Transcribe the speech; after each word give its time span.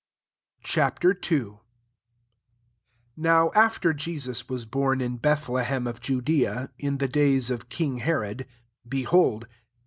Ch. 0.63 0.79
II. 0.79 1.43
1 1.43 1.59
NOW 3.17 3.51
after 3.53 3.93
Jesus 3.93 4.41
w€» 4.41 4.71
born 4.71 4.99
in 4.99 5.17
Bethlehem 5.17 5.83
ofJudea, 5.83 6.69
in 6.79 6.97
the 6.97 7.07
days 7.07 7.51
of 7.51 7.69
king 7.69 7.97
Herod, 7.99 8.47
behold. 8.87 9.45